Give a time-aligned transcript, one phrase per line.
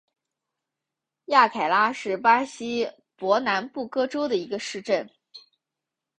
[1.25, 5.07] 雅凯拉是巴西伯南布哥州的一个市镇。